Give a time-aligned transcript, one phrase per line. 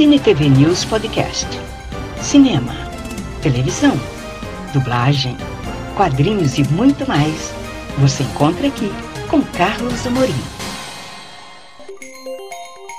[0.00, 1.46] Cine TV News Podcast.
[2.22, 2.72] Cinema,
[3.42, 3.92] televisão,
[4.72, 5.36] dublagem,
[5.94, 7.52] quadrinhos e muito mais.
[7.98, 8.90] Você encontra aqui
[9.28, 10.32] com Carlos Amorim.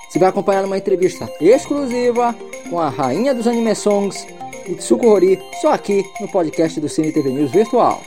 [0.08, 2.36] Você vai acompanhar uma entrevista exclusiva
[2.70, 4.28] com a rainha dos anime songs,
[4.68, 8.00] Itsuko Hori, só aqui no podcast do Cine TV News Virtual.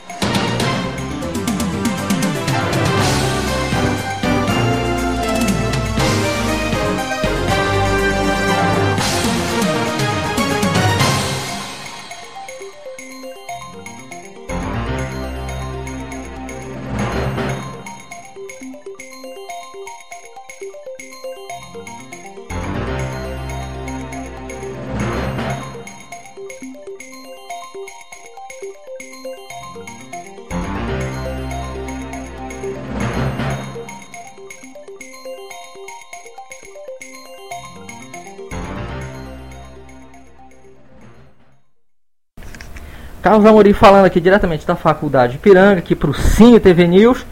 [43.25, 47.25] 'Carlos Amorim falando aqui diretamente da Faculdade Piranga, aqui para o Cine TV News,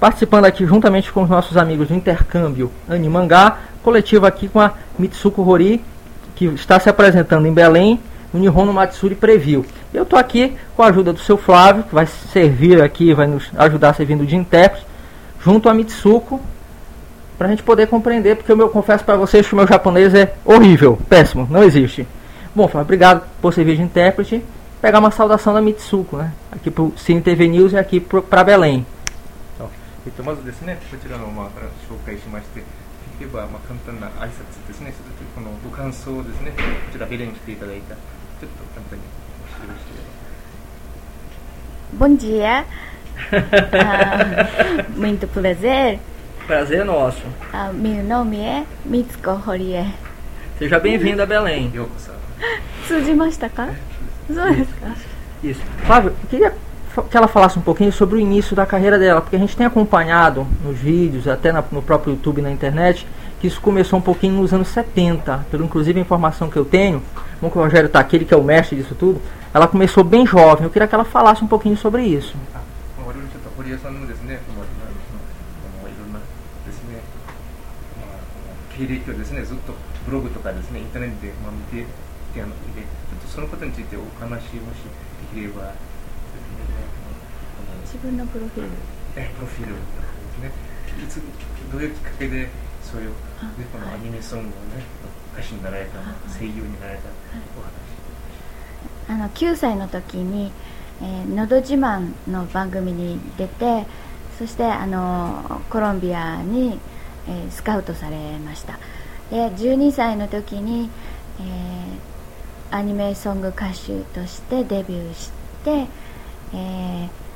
[0.00, 5.48] participando aqui juntamente com os nossos amigos do Intercâmbio Animangá, coletivo aqui com a Mitsuko
[5.48, 5.80] Hori,
[6.34, 8.00] que está se apresentando em Belém,
[8.34, 9.64] no Nihon Matsuri Preview.
[9.94, 13.48] Eu estou aqui com a ajuda do seu Flávio, que vai servir aqui, vai nos
[13.56, 14.84] ajudar servindo de intérprete,
[15.40, 16.40] junto a Mitsuko,
[17.38, 20.34] para a gente poder compreender, porque eu confesso para vocês que o meu japonês é
[20.44, 22.08] horrível, péssimo, não existe.
[22.52, 24.42] Bom, Flávio, obrigado por servir de intérprete
[24.81, 26.33] pegar uma saudação da Mitsuko, né?
[26.51, 28.85] Aqui para o Cine TV News e aqui para Belém.
[30.07, 31.47] えっと、まずですね、こちらの、まあ、
[31.91, 32.65] 紹介しまして、で
[33.19, 39.03] きれば、まあ、簡単な挨拶ですね、それとこのご感想をですね、こちらベレに来ていただいた、ちょっと簡単に
[39.43, 40.17] お知らせして
[41.97, 42.65] Bom dia.
[43.31, 44.47] ah,
[44.95, 45.99] muito prazer.
[46.45, 47.21] Prazer é nosso.
[47.51, 49.93] Ah, meu nome é Mitsuko Horie.
[50.57, 51.73] Seja bem-vindo a Belém.
[51.73, 51.89] よう
[55.42, 55.60] Isso.
[55.84, 56.54] Flávio, eu queria
[57.10, 59.64] que ela falasse um pouquinho sobre o início da carreira dela, porque a gente tem
[59.64, 63.06] acompanhado nos vídeos, até na, no próprio YouTube na internet,
[63.40, 65.46] que isso começou um pouquinho nos anos 70.
[65.50, 67.02] Pelo inclusive a informação que eu tenho,
[67.40, 69.20] bom que o Rogério está aqui, ele que é o mestre disso tudo,
[69.54, 70.64] ela começou bem jovem.
[70.64, 72.34] Eu queria que ela falasse um pouquinho sobre isso.
[72.54, 72.60] Ah,
[83.34, 84.84] そのことについてお話もし
[85.34, 85.72] できれば、
[87.84, 88.70] 自分のプロフィール。
[89.16, 89.80] えプロフィールで
[90.36, 90.50] すね。
[91.02, 91.22] いつ
[91.72, 92.50] どういうきっかけで
[92.82, 93.14] そういう、ね、
[93.72, 94.84] このアニメソングをね、
[95.32, 95.98] 歌手になられた、
[96.38, 97.08] 声優になられた
[97.58, 97.82] お話。
[99.08, 100.52] あの9歳の時に
[101.00, 103.86] 「えーのど自慢」の番組に出て
[104.38, 106.78] そしてあのコロンビアに、
[107.26, 108.78] えースカウトされました
[109.30, 110.88] で12歳の時に、
[111.40, 112.11] えー
[112.71, 115.31] アニメソング歌手としてデビューし
[115.63, 115.87] て、
[116.53, 117.27] えー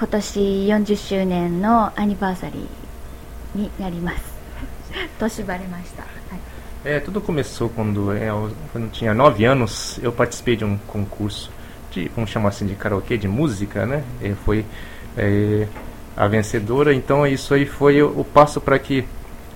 [0.00, 4.22] 今年40周年のアニバーサリーになります
[5.18, 6.10] 年バレました、はい
[6.82, 10.78] É, tudo começou quando, é, eu, quando eu tinha 9 anos, eu participei de um
[10.78, 11.50] concurso
[11.90, 14.02] de, vamos chamar assim, de karaokê, de música, né?
[14.22, 14.64] E foi
[15.14, 15.68] é,
[16.16, 19.04] a vencedora, então isso aí foi o, o passo para que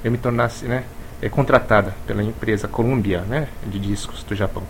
[0.04, 0.84] eu me tornasse, né?
[1.22, 3.48] É, contratada pela empresa Columbia, né?
[3.66, 4.62] De discos do Japão.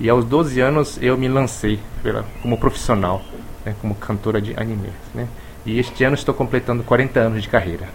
[0.00, 3.22] E aos 12 anos eu me lancei pela, como profissional,
[3.64, 5.28] né, como cantora de anime, né?
[5.64, 7.86] E este ano estou completando 40 anos de carreira.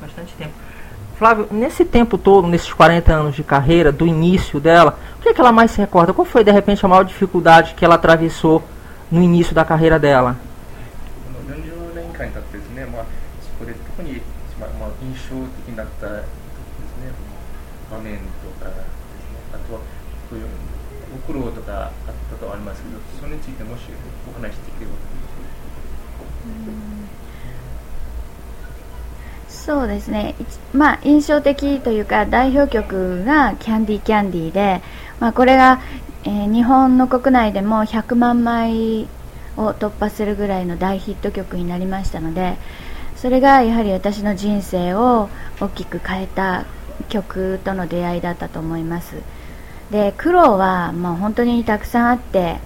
[0.00, 0.52] Bastante tempo.
[1.16, 5.32] Flávio, nesse tempo todo, nesses 40 anos de carreira, do início dela, o que, é
[5.32, 6.12] que ela mais se recorda?
[6.12, 8.60] Qual foi, de repente, a maior dificuldade que ela atravessou
[9.08, 10.36] no início da carreira dela?
[11.22, 13.04] この40年間に経ってですね、まあ、
[13.40, 14.20] そこで特に、
[14.58, 16.06] まあまあ、印象的になった
[16.77, 17.11] ですね、
[17.91, 19.79] 場面とかですね、あとは
[20.29, 20.45] そういう
[21.25, 23.83] ご苦労とかあったとはありますけど、それについてもし
[24.29, 24.93] お話しできれば
[29.67, 30.33] そうですね、
[30.71, 34.81] まあ、印象的というか代表曲が「キャンディーキャンディーで」
[35.19, 35.81] まあ、これが、
[36.23, 39.07] えー日本の国内でも100万枚
[39.57, 42.55] を突破するぐらいの大ヒット曲になりましたので
[43.17, 45.29] それがやはり私の人生を
[45.59, 46.65] 大きく変えた
[47.09, 49.15] 曲との出会いだったと思います。
[49.91, 52.57] で苦労はまあ本当にたくさんあって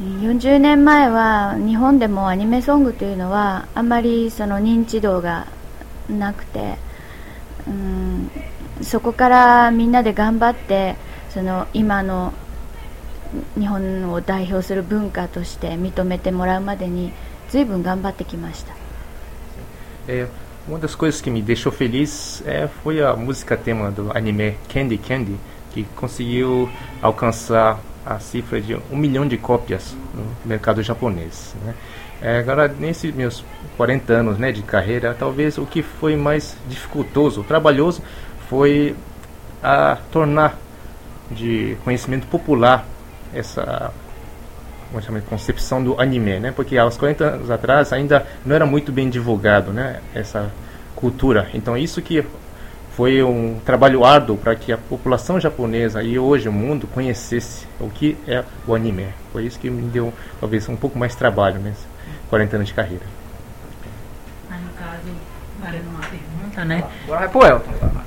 [0.00, 5.48] 40年前は日本でもアニメソングというのはあんまりその認知度が
[6.08, 6.76] なくて
[7.66, 8.30] うん
[8.80, 10.94] そこからみんなで頑張って
[11.30, 12.32] その今の
[13.58, 17.12] 日本を代表する文化として認めてもらうまでに
[17.48, 18.87] 随分頑張ってきました。
[20.08, 20.26] É,
[20.66, 24.96] uma das coisas que me deixou feliz é, foi a música tema do anime Candy
[24.96, 25.36] Candy,
[25.72, 26.68] que conseguiu
[27.02, 31.54] alcançar a cifra de um milhão de cópias no mercado japonês.
[31.62, 31.74] Né?
[32.22, 33.44] É, agora, nesses meus
[33.76, 38.02] 40 anos né, de carreira, talvez o que foi mais dificultoso, trabalhoso,
[38.48, 38.96] foi
[39.62, 40.58] a tornar
[41.30, 42.86] de conhecimento popular
[43.34, 43.92] essa
[44.90, 46.52] como chama, concepção do anime, né?
[46.52, 50.00] Porque aos 40 anos atrás ainda não era muito bem divulgado, né?
[50.14, 50.50] Essa
[50.96, 51.48] cultura.
[51.54, 52.24] Então isso que
[52.98, 57.88] foi um trabalho árduo para que a população japonesa e hoje o mundo conhecesse o
[57.88, 59.06] que é o anime.
[59.32, 61.86] Foi isso que me deu talvez um pouco mais trabalho nesses
[62.28, 63.04] 40 anos de carreira.
[64.50, 65.16] Aí, no caso,
[65.62, 66.82] valendo uma pergunta, né?
[67.04, 67.98] Agora vai pro Elton.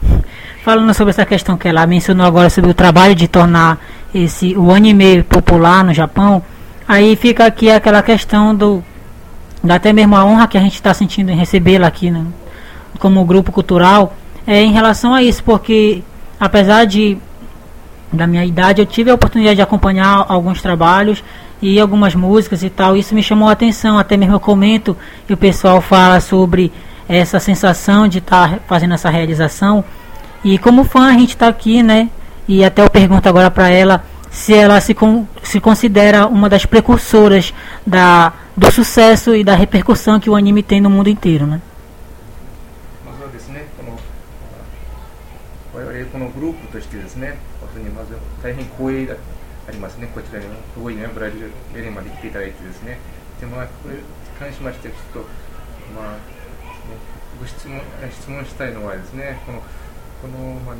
[0.64, 3.80] Falando sobre essa questão que ela mencionou agora sobre o trabalho de tornar
[4.14, 6.44] esse o anime popular no Japão,
[6.92, 8.84] aí fica aqui aquela questão do
[9.70, 12.26] até mesmo a honra que a gente está sentindo em recebê-la aqui né,
[13.00, 14.14] como grupo cultural
[14.46, 16.04] é em relação a isso, porque
[16.38, 17.18] apesar de
[18.12, 21.24] da minha idade eu tive a oportunidade de acompanhar alguns trabalhos
[21.62, 24.98] e algumas músicas e tal, isso me chamou a atenção, até mesmo eu comento
[25.30, 26.74] e o pessoal fala sobre
[27.08, 29.82] essa sensação de estar tá fazendo essa realização.
[30.44, 32.10] E como fã a gente está aqui, né?
[32.48, 36.67] E até eu pergunto agora para ela se ela se, con se considera uma das
[36.67, 37.55] precursoras
[37.87, 41.61] da, do sucesso e da repercussão que o anime tem no mundo inteiro, né?
[46.13, 49.17] このグループとしてですね、本当にまず大変光栄が
[49.69, 52.99] ありますね、こちらにすごいね、ブラジルエレンまで来ていただいてですね、
[53.39, 54.01] でまあ、これに
[54.39, 55.19] 関しまして、ちょっと、
[55.95, 56.17] まあ、
[57.39, 57.81] ご質問
[58.11, 59.63] 質問したいのはですね、この
[60.23, 60.77] この、まあ、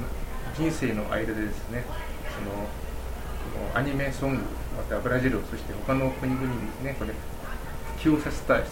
[0.57, 1.85] 人生の間でですね
[2.33, 2.67] その
[3.74, 4.38] アニメソング
[4.78, 6.96] またブラジルそして他の国々にですね。
[7.00, 7.14] これ
[7.98, 8.66] 普及させた一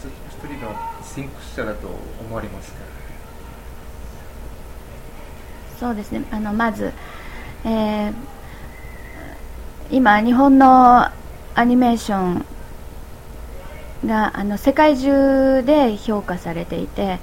[0.44, 1.88] 人の先駆者だと
[2.20, 2.80] 思われますか？
[5.80, 6.24] そうですね。
[6.32, 6.92] あのまず、
[7.64, 8.14] えー、
[9.92, 11.10] 今日本の
[11.56, 12.46] アニメーション
[14.06, 17.20] があの世界中で評価されていて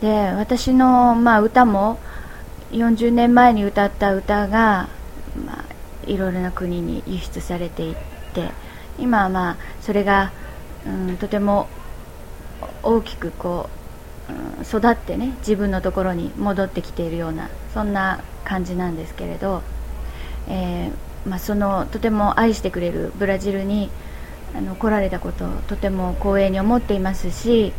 [0.00, 1.98] で私の、まあ、歌も
[2.72, 4.88] 40年前に歌った歌が、
[6.06, 7.94] いろいろな国に輸出されていっ
[8.34, 8.50] て
[8.98, 10.32] 今はまあそれが、
[10.86, 11.68] うん、とても
[12.82, 13.68] 大きくこ
[14.28, 19.62] う、うん、育ってね自分のところに戻ってきているようなそんな感じなんですけれど、
[20.48, 23.90] えー、まあ、そのとても愛してくれるブラジルに
[24.54, 27.72] あの来られたことをとても光栄に思っていますし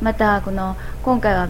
[0.00, 1.48] またこの今回は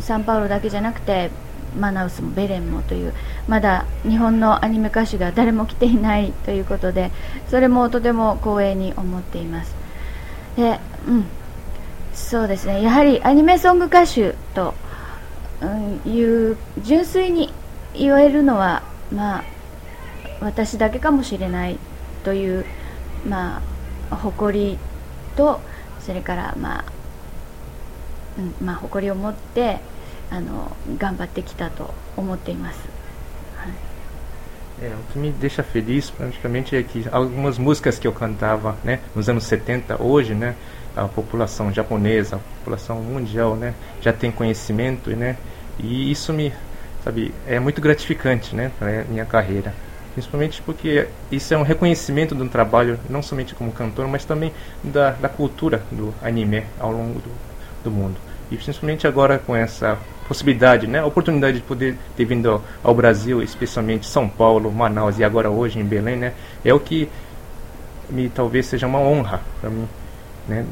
[0.00, 1.30] サンパウロだけじゃなくて
[1.78, 3.14] マナウスもベレンもという
[3.48, 7.10] まだ日本のアニメ歌手が誰も来ていないということで
[7.48, 9.74] それもとても光栄に思っています。
[10.56, 11.24] で、うん、
[12.14, 12.82] そうですね。
[12.82, 14.74] やはりアニメソング歌手と、
[16.04, 17.52] いう純粋に
[17.94, 18.82] 言えるのは、
[19.12, 19.44] まあ、
[20.40, 21.78] 私だけかもしれない
[22.24, 22.64] という、
[23.26, 23.62] ま
[24.10, 24.78] あ、誇り
[25.36, 25.60] と
[26.00, 26.84] それから、まあ
[28.38, 29.80] うんまあ、誇りを持って
[30.31, 32.97] あの頑張ってきたと思っています。
[34.79, 39.27] É, o que me deixa feliz praticamente é que algumas músicas que eu cantava né, nos
[39.27, 40.53] anos 70, hoje, né,
[40.95, 45.35] a população japonesa, a população mundial, né, já tem conhecimento, né,
[45.79, 46.53] e isso me,
[47.03, 49.73] sabe, é muito gratificante, né, para minha carreira.
[50.13, 54.53] Principalmente porque isso é um reconhecimento do trabalho, não somente como cantor, mas também
[54.83, 57.31] da, da cultura do anime ao longo do,
[57.83, 58.17] do mundo.
[58.52, 63.42] E principalmente agora com essa possibilidade, né, a oportunidade de poder ter vindo ao, Brasil,
[63.42, 67.08] especialmente São Paulo, Manaus e agora hoje em Belém, né, é o que
[68.10, 69.88] me talvez seja uma honra para mim,
[70.46, 70.66] né,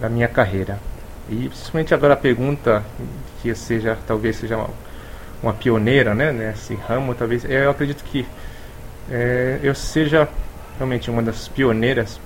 [0.00, 0.78] da minha carreira.
[1.28, 2.84] E principalmente agora a pergunta
[3.42, 4.70] que seja talvez seja uma,
[5.42, 8.24] uma pioneira, né, nesse ramo, talvez eu acredito que
[9.10, 10.28] é, eu seja
[10.78, 12.20] realmente uma das pioneiras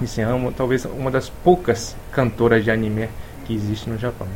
[0.00, 3.08] nesse ramo, talvez uma das poucas cantoras de anime
[3.45, 4.27] que existe no Japão.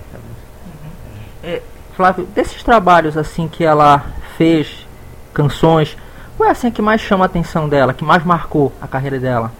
[1.43, 1.61] É,
[1.95, 4.05] Flávio, desses trabalhos assim que ela
[4.37, 4.85] fez,
[5.33, 5.97] canções,
[6.37, 9.51] qual é assim que mais chama a atenção dela, que mais marcou a carreira dela?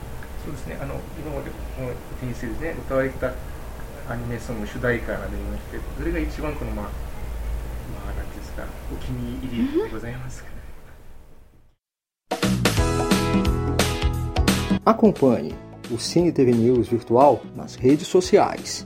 [2.85, 3.33] 歌われた
[4.07, 6.91] アニメソング主題歌がありましてそれが一番このまあま
[8.11, 8.63] あ何ですか
[8.93, 10.45] お気に入りでございます
[14.85, 15.55] Acompanhe
[15.91, 18.85] o Cine TV News Virtual nas redes sociais.